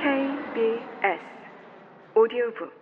KBS 0.00 1.20
오디오북 2.16 2.72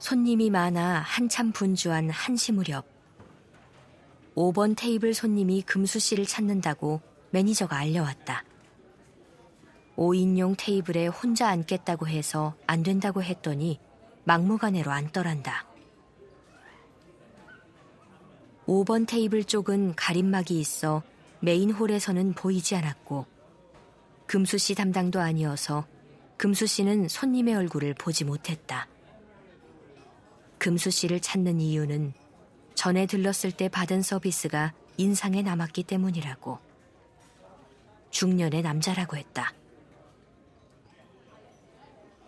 손님이 0.00 0.50
많아 0.50 0.98
한참 0.98 1.52
분주한 1.52 2.10
한시 2.10 2.50
무렵 2.50 2.84
5번 4.34 4.76
테이블 4.76 5.14
손님이 5.14 5.62
금수 5.62 6.00
씨를 6.00 6.26
찾는다고 6.26 7.00
매니저가 7.30 7.76
알려왔다. 7.76 8.42
5인용 9.96 10.56
테이블에 10.58 11.06
혼자 11.06 11.48
앉겠다고 11.50 12.08
해서 12.08 12.56
안 12.66 12.82
된다고 12.82 13.22
했더니 13.22 13.78
막무가내로 14.26 14.90
앉더란다. 14.90 15.64
5번 18.66 19.06
테이블 19.06 19.44
쪽은 19.44 19.94
가림막이 19.94 20.58
있어 20.58 21.04
메인 21.38 21.70
홀에서는 21.70 22.32
보이지 22.32 22.74
않았고 22.74 23.24
금수 24.26 24.58
씨 24.58 24.74
담당도 24.74 25.20
아니어서 25.20 25.86
금수 26.36 26.66
씨는 26.66 27.06
손님의 27.06 27.54
얼굴을 27.54 27.94
보지 27.94 28.24
못했다. 28.24 28.88
금수 30.58 30.90
씨를 30.90 31.20
찾는 31.20 31.60
이유는 31.60 32.12
전에 32.74 33.06
들렀을 33.06 33.52
때 33.52 33.68
받은 33.68 34.02
서비스가 34.02 34.74
인상에 34.96 35.42
남았기 35.42 35.84
때문이라고. 35.84 36.58
중년의 38.10 38.62
남자라고 38.62 39.16
했다. 39.16 39.52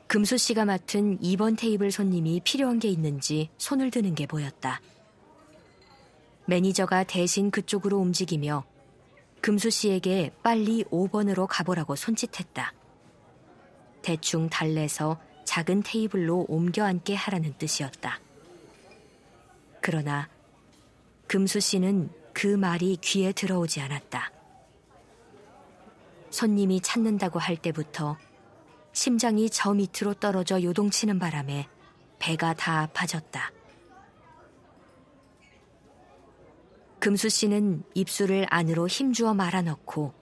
금수 0.09 0.39
씨가 0.39 0.65
맡은 0.65 1.19
2번 1.21 1.55
테이블 1.59 1.93
손님이 1.93 2.41
필요한 2.43 2.79
게 2.79 2.89
있는지 2.89 3.51
손을 3.59 3.91
드는 3.91 4.15
게 4.15 4.27
보였다. 4.27 4.81
매니저가 6.47 7.05
대신 7.05 7.51
그쪽으로 7.51 7.99
움직이며 7.99 8.65
금수 9.43 9.69
씨에게 9.69 10.33
빨리 10.43 10.83
5번으로 10.85 11.47
가보라고 11.47 11.95
손짓했다. 11.95 12.73
대충 14.01 14.49
달래서 14.49 15.21
작은 15.45 15.83
테이블로 15.83 16.47
옮겨 16.49 16.85
앉게 16.85 17.15
하라는 17.15 17.53
뜻이었다. 17.59 18.19
그러나 19.83 20.31
금수 21.27 21.61
씨는 21.61 22.09
그 22.33 22.47
말이 22.47 22.97
귀에 23.03 23.33
들어오지 23.33 23.83
않았다. 23.83 24.33
손님이 26.31 26.81
찾는다고 26.81 27.39
할 27.39 27.59
때부터 27.59 28.17
심장이 28.93 29.49
저 29.51 29.75
밑으로 29.75 30.15
떨어져 30.15 30.63
요동치는 30.63 31.19
바람에 31.19 31.69
배가 32.19 32.55
다 32.55 32.81
아파졌다. 32.81 33.53
금수 36.99 37.29
씨는 37.29 37.85
입술을 37.95 38.47
안으로 38.51 38.89
힘주어 38.89 39.35
말아넣고 39.35 40.13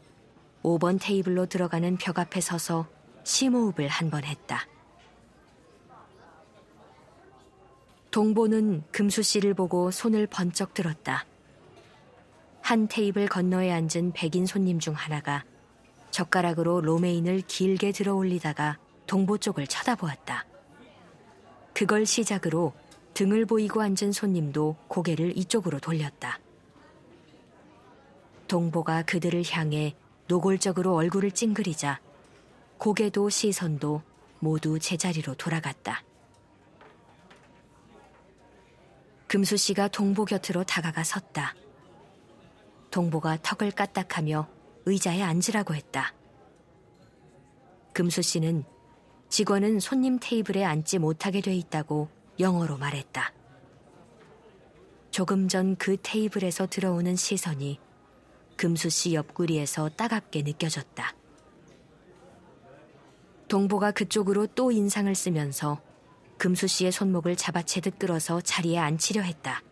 5번 0.63 0.99
테이블로 1.01 1.47
들어가는 1.47 1.97
벽 1.97 2.19
앞에 2.19 2.41
서서 2.41 2.87
심호흡을 3.25 3.89
한 3.89 4.11
번 4.11 4.25
했다. 4.25 4.67
동보는 8.11 8.83
금수 8.93 9.23
씨를 9.23 9.55
보고 9.55 9.91
손을 9.91 10.27
번쩍 10.27 10.75
들었다. 10.75 11.27
한 12.63 12.89
테이블 12.89 13.27
건너에 13.29 13.71
앉은 13.73 14.13
백인 14.13 14.47
손님 14.47 14.79
중 14.79 14.95
하나가 14.95 15.45
젓가락으로 16.17 16.81
로메인을 16.81 17.43
길게 17.43 17.93
들어 17.93 18.15
올리다가 18.15 18.79
동보 19.07 19.37
쪽을 19.37 19.67
쳐다보았다. 19.67 20.47
그걸 21.75 22.07
시작으로 22.07 22.73
등을 23.13 23.45
보이고 23.45 23.83
앉은 23.83 24.13
손님도 24.13 24.77
고개를 24.89 25.37
이쪽으로 25.37 25.79
돌렸다. 25.79 26.41
동보가 28.49 29.03
그들을 29.03 29.43
향해 29.51 29.95
노골적으로 30.29 30.95
얼굴을 30.95 31.33
찡그리자 31.33 32.01
고개도 32.79 33.29
시선도 33.29 34.01
모두 34.39 34.79
제자리로 34.79 35.35
돌아갔다. 35.35 36.03
금수 39.27 39.59
씨가 39.59 39.89
동보 39.89 40.25
곁으로 40.25 40.65
다가가 40.65 41.05
섰다. 41.05 41.55
동보가 42.91 43.37
턱을 43.43 43.71
까딱하며 43.73 44.56
의자에 44.87 45.21
앉으라고 45.23 45.75
했다. 45.75 46.15
금수 47.93 48.23
씨는 48.23 48.65
직원은 49.29 49.81
손님 49.81 50.19
테이블에 50.21 50.65
앉지 50.65 50.99
못하게 50.99 51.41
돼 51.41 51.55
있다고 51.55 52.09
영어로 52.39 52.77
말했다. 52.79 53.33
조금 55.11 55.49
전 55.49 55.77
그 55.77 55.97
테이블에서 56.03 56.67
들어오는 56.67 57.17
시선이 57.17 57.81
금수 58.57 58.89
씨 58.89 59.15
옆구리에서 59.15 59.89
따갑게 59.91 60.43
느껴졌다. 60.43 61.15
동보가 63.49 63.91
그쪽으로 63.93 64.47
또 64.49 64.71
인상을 64.71 65.13
쓰면서 65.15 65.81
금수 66.39 66.67
씨의 66.67 66.93
손목을 66.93 67.37
잡아채듯 67.37 67.99
끌어서 67.99 68.41
자리에 68.41 68.79
앉히려 68.79 69.23
했다. 69.23 69.63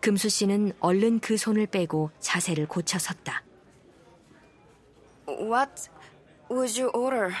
금수 0.00 0.28
씨는 0.28 0.72
얼른 0.80 1.20
그 1.20 1.36
손을 1.36 1.66
빼고 1.66 2.10
자세를 2.20 2.68
고쳐 2.68 2.98
섰다. 2.98 3.42
What 5.38 5.88
would 6.50 6.80
you 6.80 6.90
order? 6.94 7.34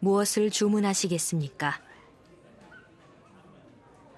무엇을 0.00 0.50
주문하시겠습니까? 0.50 1.80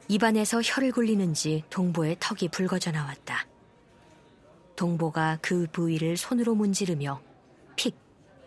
입안에서 0.08 0.60
혀를 0.62 0.92
굴리는지 0.92 1.64
동보의 1.70 2.16
턱이 2.20 2.48
붉어져 2.50 2.90
나왔다. 2.90 3.46
동보가 4.76 5.38
그 5.40 5.66
부위를 5.72 6.16
손으로 6.16 6.54
문지르며 6.54 7.20
픽 7.76 7.96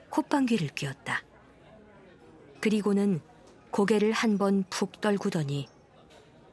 콧방귀를 0.10 0.70
뀌었다. 0.76 1.24
그리고는 2.62 3.22
고개를 3.72 4.12
한 4.12 4.38
번 4.38 4.64
푹 4.70 5.02
떨구더니 5.02 5.68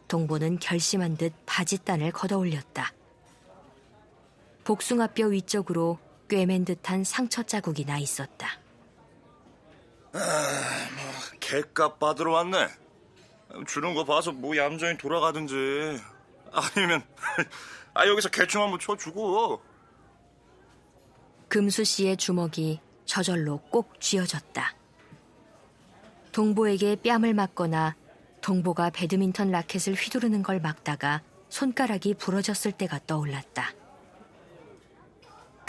동보는 0.09 0.59
결심한 0.59 1.17
듯 1.17 1.33
바짓단을 1.47 2.11
걷어 2.13 2.39
올렸다. 2.39 2.93
복숭아뼈 4.65 5.29
위쪽으로 5.29 5.99
꿰맨 6.33 6.65
듯한 6.65 7.05
상처 7.05 7.43
자국이 7.43 7.85
나 7.85 7.99
있었다. 7.99 8.59
아, 10.15 10.19
뭐, 10.19 11.39
개값 11.41 11.99
받으러 11.99 12.33
왔네. 12.33 12.69
주는 13.67 13.93
거 13.93 14.07
봐서 14.07 14.33
뭐 14.33 14.57
얌전히 14.57 14.97
돌아가든지. 14.97 15.55
아니면, 16.51 17.03
아, 17.93 18.07
여기서 18.07 18.31
개충 18.31 18.63
한번 18.63 18.81
쳐주고. 18.81 19.61
금수 21.49 21.85
씨의 21.85 22.17
주먹이 22.17 22.81
저절로 23.05 23.59
꼭 23.69 24.01
쥐어졌다. 24.01 24.75
동보에게 26.33 26.97
뺨을 26.97 27.35
맞거나 27.35 27.95
동보가 28.41 28.89
배드민턴 28.89 29.51
라켓을 29.51 29.93
휘두르는 29.93 30.43
걸 30.43 30.61
막다가 30.61 31.21
손가락이 31.51 32.15
부러졌을 32.15 32.73
때가 32.73 33.01
떠올랐다. 33.07 33.82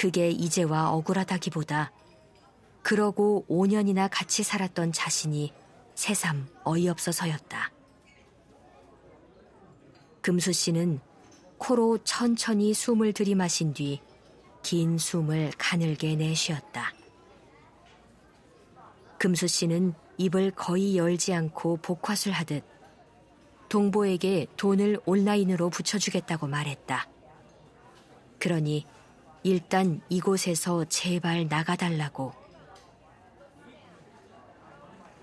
그게 0.04 0.30
이제와 0.30 0.92
억울하다기보다 0.92 1.94
그러고 2.82 3.46
5년이나 3.50 4.10
같이 4.12 4.44
살았던 4.44 4.92
자신이 4.92 5.54
새삼 5.96 6.46
어이없어서였다. 6.66 7.72
금수 10.20 10.52
씨는 10.52 11.00
코로 11.58 12.00
천천히 12.00 12.74
숨을 12.74 13.14
들이마신 13.14 13.74
뒤 13.74 14.02
긴 14.62 14.98
숨을 14.98 15.52
가늘게 15.58 16.18
내쉬었다. 16.18 16.94
금수 19.20 19.48
씨는 19.48 19.94
입을 20.18 20.52
거의 20.52 20.98
열지 20.98 21.34
않고 21.34 21.78
복화술 21.78 22.34
하듯 22.34 22.66
동보에게 23.70 24.48
돈을 24.58 25.00
온라인으로 25.06 25.70
붙여주겠다고 25.70 26.48
말했다. 26.48 27.08
그러니 28.40 28.86
일단 29.44 30.02
이곳에서 30.10 30.86
제발 30.86 31.48
나가달라고. 31.48 32.34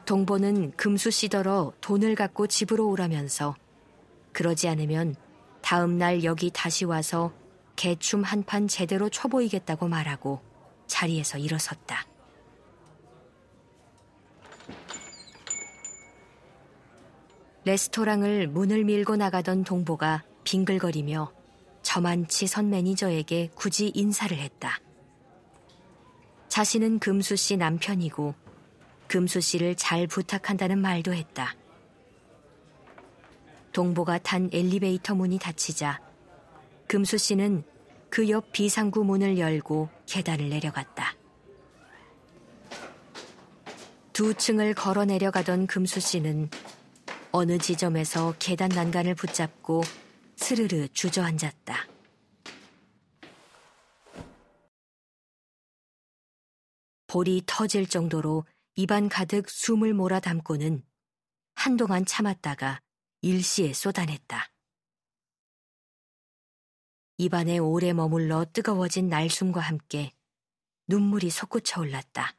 동보는 0.05 0.72
금수 0.72 1.11
씨더러 1.11 1.72
돈을 1.81 2.14
갖고 2.14 2.46
집으로 2.46 2.88
오라면서 2.88 3.55
그러지 4.32 4.69
않으면 4.69 5.14
다음 5.62 5.99
날 5.99 6.25
여기 6.25 6.50
다시 6.50 6.84
와서 6.84 7.32
개춤 7.76 8.22
한 8.22 8.43
판 8.43 8.69
제대로 8.69 9.08
쳐보이겠다고 9.08 9.88
말하고 9.88 10.40
자리에서 10.87 11.38
일어섰다. 11.38 12.06
레스토랑을 17.64 18.49
문을 18.49 18.84
밀고 18.84 19.16
나가던 19.16 19.64
동보가 19.64 20.25
빙글거리며 20.44 21.39
저만치 21.92 22.46
선 22.46 22.70
매니저에게 22.70 23.50
굳이 23.56 23.90
인사를 23.92 24.38
했다. 24.38 24.78
자신은 26.46 27.00
금수 27.00 27.34
씨 27.34 27.56
남편이고 27.56 28.32
금수 29.08 29.40
씨를 29.40 29.75
잘 29.75 30.06
부탁한다는 30.06 30.78
말도 30.78 31.12
했다. 31.12 31.56
동보가 33.72 34.19
탄 34.19 34.48
엘리베이터 34.52 35.16
문이 35.16 35.40
닫히자 35.40 36.00
금수 36.87 37.19
씨는 37.19 37.64
그 38.08 38.28
옆 38.28 38.52
비상구 38.52 39.02
문을 39.02 39.38
열고 39.38 39.88
계단을 40.06 40.48
내려갔다. 40.48 41.16
두 44.12 44.32
층을 44.34 44.75
걸어 44.75 45.04
내려가던 45.04 45.66
금수 45.66 45.98
씨는 45.98 46.50
어느 47.32 47.58
지점에서 47.58 48.37
계단 48.38 48.69
난간을 48.69 49.16
붙잡고 49.16 49.82
스르르 50.50 50.88
주저앉았다. 50.88 51.87
볼이 57.06 57.41
터질 57.47 57.88
정도로 57.88 58.44
입안 58.75 59.08
가득 59.08 59.49
숨을 59.49 59.94
몰아담고는 59.94 60.85
한동안 61.55 62.05
참았다가 62.05 62.81
일시에 63.23 63.73
쏟아냈다. 63.73 64.50
입안에 67.19 67.58
오래 67.58 67.93
머물러 67.93 68.44
뜨거워진 68.52 69.08
날숨과 69.08 69.61
함께 69.61 70.12
눈물이 70.88 71.31
솟구쳐 71.31 71.81
올랐다. 71.81 72.37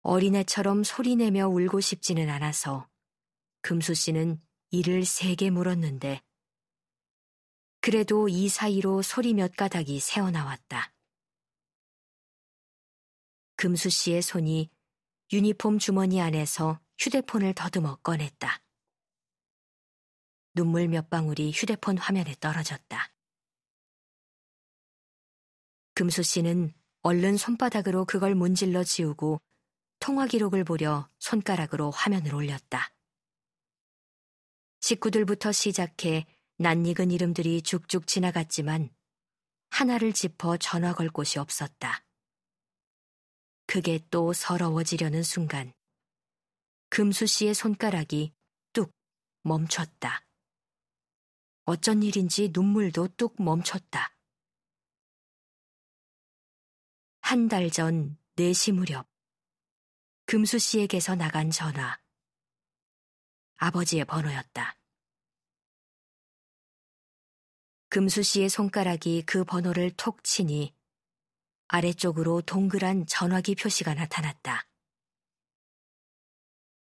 어린애처럼 0.00 0.84
소리내며 0.84 1.48
울고 1.48 1.80
싶지는 1.82 2.30
않아서 2.30 2.88
금수 3.60 3.92
씨는 3.92 4.40
이를 4.70 5.04
세게 5.04 5.50
물었는데 5.50 6.22
그래도 7.80 8.28
이 8.28 8.48
사이로 8.48 9.02
소리 9.02 9.34
몇 9.34 9.56
가닥이 9.56 10.00
새어나왔다. 10.00 10.92
금수 13.56 13.90
씨의 13.90 14.22
손이 14.22 14.70
유니폼 15.32 15.78
주머니 15.78 16.20
안에서 16.20 16.80
휴대폰을 16.98 17.54
더듬어 17.54 17.96
꺼냈다. 17.96 18.62
눈물 20.54 20.88
몇 20.88 21.08
방울이 21.08 21.52
휴대폰 21.52 21.98
화면에 21.98 22.34
떨어졌다. 22.40 23.12
금수 25.94 26.22
씨는 26.22 26.72
얼른 27.02 27.36
손바닥으로 27.36 28.04
그걸 28.04 28.34
문질러 28.34 28.84
지우고 28.84 29.40
통화 29.98 30.26
기록을 30.26 30.64
보려 30.64 31.08
손가락으로 31.18 31.90
화면을 31.90 32.34
올렸다. 32.34 32.92
식구들부터 34.80 35.52
시작해 35.52 36.26
낯익은 36.58 37.10
이름들이 37.10 37.62
쭉쭉 37.62 38.06
지나갔지만 38.06 38.90
하나를 39.70 40.12
짚어 40.12 40.56
전화 40.56 40.92
걸 40.94 41.08
곳이 41.08 41.38
없었다. 41.38 42.04
그게 43.66 44.00
또 44.10 44.32
서러워지려는 44.32 45.22
순간 45.22 45.72
금수 46.88 47.26
씨의 47.26 47.54
손가락이 47.54 48.32
뚝 48.72 48.92
멈췄다. 49.42 50.26
어쩐 51.64 52.02
일인지 52.02 52.50
눈물도 52.52 53.08
뚝 53.16 53.40
멈췄다. 53.40 54.16
한 57.20 57.48
달 57.48 57.70
전 57.70 58.18
4시 58.34 58.72
무렵 58.72 59.06
금수 60.26 60.58
씨에게서 60.58 61.14
나간 61.14 61.50
전화. 61.50 62.00
아버지의 63.62 64.06
번호였다. 64.06 64.74
금수 67.90 68.22
씨의 68.22 68.48
손가락이 68.48 69.24
그 69.26 69.44
번호를 69.44 69.90
톡 69.98 70.24
치니 70.24 70.74
아래쪽으로 71.68 72.40
동그란 72.40 73.04
전화기 73.06 73.56
표시가 73.56 73.92
나타났다. 73.92 74.66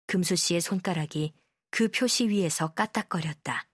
금수 0.05 0.35
씨의 0.35 0.61
손가락이 0.61 1.33
그 1.71 1.87
표시 1.87 2.29
위에서 2.29 2.71
까딱거렸다. 2.75 3.67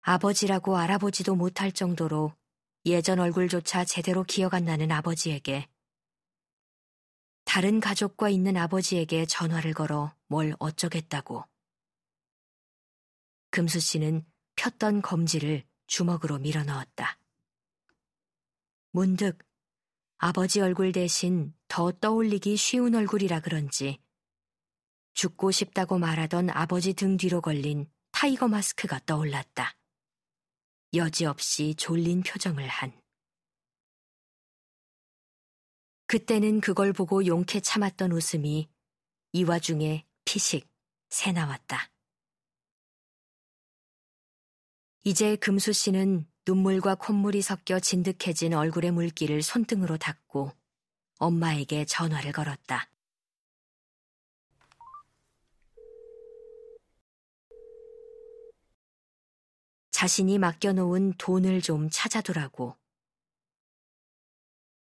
아버지라고 0.00 0.78
알아보지도 0.78 1.34
못할 1.34 1.72
정도로 1.72 2.34
예전 2.86 3.18
얼굴조차 3.20 3.84
제대로 3.84 4.24
기억 4.24 4.54
안 4.54 4.64
나는 4.64 4.90
아버지에게 4.92 5.68
다른 7.54 7.78
가족과 7.78 8.30
있는 8.30 8.56
아버지에게 8.56 9.26
전화를 9.26 9.74
걸어 9.74 10.12
뭘 10.26 10.56
어쩌겠다고. 10.58 11.44
금수 13.50 13.78
씨는 13.78 14.26
폈던 14.56 15.02
검지를 15.02 15.62
주먹으로 15.86 16.40
밀어 16.40 16.64
넣었다. 16.64 17.16
문득 18.90 19.38
아버지 20.18 20.60
얼굴 20.60 20.90
대신 20.90 21.54
더 21.68 21.92
떠올리기 21.92 22.56
쉬운 22.56 22.96
얼굴이라 22.96 23.38
그런지 23.38 24.00
죽고 25.12 25.52
싶다고 25.52 26.00
말하던 26.00 26.50
아버지 26.50 26.92
등 26.92 27.16
뒤로 27.16 27.40
걸린 27.40 27.88
타이거 28.10 28.48
마스크가 28.48 28.98
떠올랐다. 29.06 29.76
여지없이 30.92 31.76
졸린 31.76 32.24
표정을 32.24 32.66
한. 32.66 33.03
그때는 36.14 36.60
그걸 36.60 36.92
보고 36.92 37.26
용케 37.26 37.58
참았던 37.58 38.12
웃음이 38.12 38.68
이 39.32 39.42
와중에 39.42 40.06
피식 40.24 40.70
새 41.08 41.32
나왔다. 41.32 41.90
이제 45.02 45.34
금수 45.34 45.72
씨는 45.72 46.28
눈물과 46.46 46.94
콧물이 46.94 47.42
섞여 47.42 47.80
진득해진 47.80 48.54
얼굴의 48.54 48.92
물기를 48.92 49.42
손등으로 49.42 49.96
닦고 49.96 50.52
엄마에게 51.18 51.84
전화를 51.84 52.30
걸었다. 52.30 52.88
자신이 59.90 60.38
맡겨놓은 60.38 61.14
돈을 61.18 61.60
좀 61.60 61.88
찾아두라고. 61.90 62.76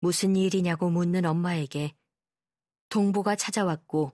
무슨 0.00 0.37
일이냐고 0.37 0.90
묻는 0.90 1.25
엄마에게 1.25 1.94
동보가 2.88 3.37
찾아왔고 3.37 4.12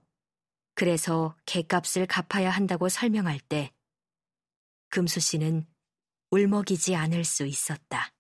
그래서 0.75 1.37
개값을 1.47 2.07
갚아야 2.07 2.51
한다고 2.51 2.89
설명할 2.89 3.41
때 3.41 3.73
금수 4.89 5.21
씨는 5.21 5.67
울먹이지 6.31 6.95
않을 6.95 7.25
수 7.25 7.47
있었다. 7.47 8.13